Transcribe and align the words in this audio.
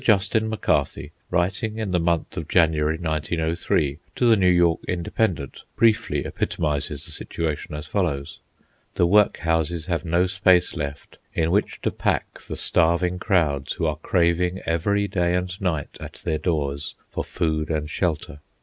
Justin 0.03 0.49
McCarthy, 0.49 1.11
writing 1.29 1.77
in 1.77 1.91
the 1.91 1.99
month 1.99 2.35
of 2.35 2.47
January 2.47 2.97
1903, 2.97 3.99
to 4.15 4.25
the 4.25 4.35
New 4.35 4.49
York 4.49 4.79
Independent, 4.87 5.61
briefly 5.75 6.25
epitomises 6.25 7.05
the 7.05 7.11
situation 7.11 7.75
as 7.75 7.85
follows:— 7.85 8.39
"The 8.95 9.05
workhouses 9.05 9.85
have 9.85 10.03
no 10.03 10.25
space 10.25 10.73
left 10.75 11.19
in 11.35 11.51
which 11.51 11.81
to 11.81 11.91
pack 11.91 12.39
the 12.39 12.55
starving 12.55 13.19
crowds 13.19 13.73
who 13.73 13.85
are 13.85 13.97
craving 13.97 14.61
every 14.65 15.07
day 15.07 15.35
and 15.35 15.53
night 15.61 15.97
at 15.99 16.13
their 16.25 16.39
doors 16.39 16.95
for 17.11 17.23
food 17.23 17.69
and 17.69 17.87
shelter. 17.87 18.39